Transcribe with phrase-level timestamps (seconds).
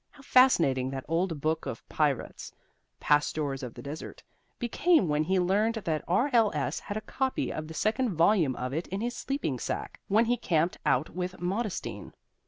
[0.09, 2.51] How fascinating that old book Peyrat's
[2.99, 4.23] "Pastors of the Desert"
[4.57, 6.79] became when we learned that R.L.S.
[6.79, 10.37] had a copy of the second volume of it in his sleeping sack when he
[10.37, 12.13] camped out with Modestine.